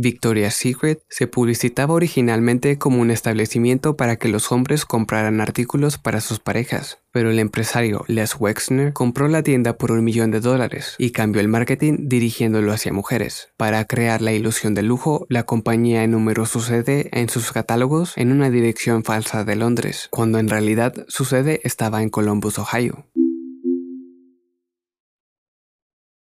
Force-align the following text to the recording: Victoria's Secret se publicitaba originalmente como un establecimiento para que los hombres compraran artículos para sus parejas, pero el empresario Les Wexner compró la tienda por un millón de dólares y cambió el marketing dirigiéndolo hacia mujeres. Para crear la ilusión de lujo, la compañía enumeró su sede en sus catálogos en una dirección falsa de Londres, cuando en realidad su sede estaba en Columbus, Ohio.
Victoria's 0.00 0.54
Secret 0.54 1.02
se 1.08 1.26
publicitaba 1.26 1.92
originalmente 1.92 2.78
como 2.78 3.00
un 3.00 3.10
establecimiento 3.10 3.96
para 3.96 4.14
que 4.14 4.28
los 4.28 4.52
hombres 4.52 4.84
compraran 4.84 5.40
artículos 5.40 5.98
para 5.98 6.20
sus 6.20 6.38
parejas, 6.38 7.02
pero 7.10 7.32
el 7.32 7.40
empresario 7.40 8.04
Les 8.06 8.36
Wexner 8.38 8.92
compró 8.92 9.26
la 9.26 9.42
tienda 9.42 9.76
por 9.76 9.90
un 9.90 10.04
millón 10.04 10.30
de 10.30 10.38
dólares 10.38 10.94
y 10.98 11.10
cambió 11.10 11.40
el 11.40 11.48
marketing 11.48 12.08
dirigiéndolo 12.08 12.72
hacia 12.72 12.92
mujeres. 12.92 13.48
Para 13.56 13.84
crear 13.86 14.22
la 14.22 14.32
ilusión 14.32 14.74
de 14.74 14.84
lujo, 14.84 15.26
la 15.28 15.42
compañía 15.42 16.04
enumeró 16.04 16.46
su 16.46 16.60
sede 16.60 17.08
en 17.12 17.28
sus 17.28 17.50
catálogos 17.50 18.12
en 18.16 18.30
una 18.30 18.50
dirección 18.50 19.02
falsa 19.02 19.42
de 19.42 19.56
Londres, 19.56 20.06
cuando 20.12 20.38
en 20.38 20.48
realidad 20.48 20.94
su 21.08 21.24
sede 21.24 21.60
estaba 21.64 22.04
en 22.04 22.10
Columbus, 22.10 22.60
Ohio. 22.60 23.07